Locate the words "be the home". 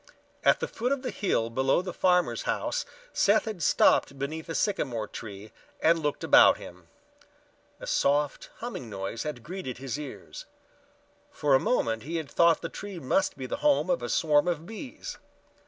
13.37-13.91